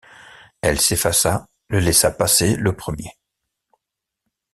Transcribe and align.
Elle 0.63 0.81
s’effaça, 0.81 1.47
le 1.67 1.77
laissa 1.79 2.09
passer 2.09 2.55
le 2.55 2.75
premier. 2.75 3.13